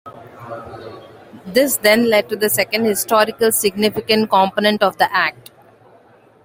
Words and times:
This 1.45 1.77
then 1.77 2.09
lead 2.09 2.27
to 2.29 2.35
the 2.35 2.49
second 2.49 2.85
historically 2.85 3.51
significant 3.51 4.31
component 4.31 4.81
of 4.81 4.97
the 4.97 5.07
Act. 5.15 5.51